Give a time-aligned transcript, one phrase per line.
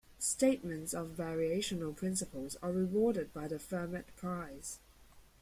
[0.17, 4.79] Statements of variational principles are rewarded by the Fermat Prize.